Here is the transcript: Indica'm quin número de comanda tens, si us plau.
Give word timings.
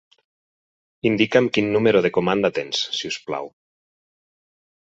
Indica'm 1.09 1.49
quin 1.57 1.69
número 1.75 2.03
de 2.07 2.13
comanda 2.17 2.53
tens, 2.57 2.81
si 3.01 3.15
us 3.15 3.23
plau. 3.29 3.55